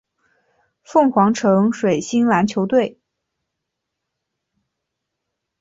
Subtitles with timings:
[0.81, 2.99] 凤凰城水星篮球队。